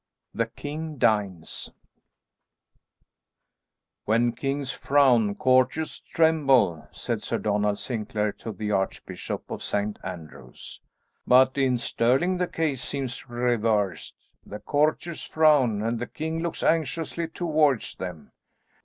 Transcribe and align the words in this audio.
THE 0.33 0.47
KING 0.47 0.97
DINES 0.97 1.69
"When 4.05 4.31
kings 4.31 4.71
frown, 4.71 5.35
courtiers 5.35 5.99
tremble," 5.99 6.87
said 6.91 7.21
Sir 7.21 7.37
Donald 7.37 7.77
Sinclair 7.77 8.31
to 8.31 8.51
the 8.51 8.71
Archbishop 8.71 9.51
of 9.51 9.61
St. 9.61 9.99
Andrews, 10.03 10.81
"but 11.27 11.55
in 11.55 11.77
Stirling 11.77 12.37
the 12.39 12.47
case 12.47 12.81
seems 12.81 13.29
reversed. 13.29 14.15
The 14.43 14.57
courtiers 14.59 15.23
frown, 15.23 15.83
and 15.83 15.99
the 15.99 16.07
king 16.07 16.39
looks 16.41 16.63
anxiously 16.63 17.27
towards 17.27 17.93
them." 17.97 18.31